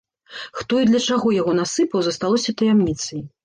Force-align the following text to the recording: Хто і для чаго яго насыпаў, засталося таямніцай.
Хто 0.61 0.79
і 0.83 0.87
для 0.93 1.01
чаго 1.11 1.35
яго 1.41 1.55
насыпаў, 1.61 1.99
засталося 2.11 2.59
таямніцай. 2.59 3.27